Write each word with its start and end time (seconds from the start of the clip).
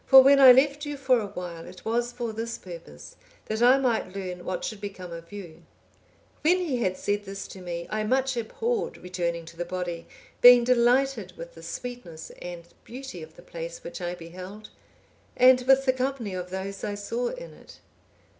For 0.07 0.23
when 0.23 0.39
I 0.39 0.51
left 0.51 0.83
you 0.83 0.97
for 0.97 1.19
awhile, 1.19 1.67
it 1.67 1.85
was 1.85 2.11
for 2.11 2.33
this 2.33 2.57
purpose, 2.57 3.17
that 3.45 3.61
I 3.61 3.77
might 3.77 4.15
learn 4.15 4.43
what 4.45 4.63
should 4.65 4.81
become 4.81 5.11
of 5.11 5.31
you.' 5.31 5.61
When 6.41 6.57
he 6.57 6.77
had 6.77 6.97
said 6.97 7.25
this 7.25 7.47
to 7.49 7.61
me, 7.61 7.85
I 7.91 8.03
much 8.03 8.35
abhorred 8.35 8.97
returning 8.97 9.45
to 9.45 9.55
the 9.57 9.63
body, 9.63 10.07
being 10.41 10.63
delighted 10.63 11.33
with 11.37 11.53
the 11.53 11.61
sweetness 11.61 12.31
and 12.41 12.67
beauty 12.83 13.21
of 13.21 13.35
the 13.35 13.43
place 13.43 13.83
which 13.83 14.01
I 14.01 14.15
beheld, 14.15 14.69
and 15.37 15.61
with 15.67 15.85
the 15.85 15.93
company 15.93 16.33
of 16.33 16.49
those 16.49 16.83
I 16.83 16.95
saw 16.95 17.27
in 17.27 17.53
it. 17.53 17.79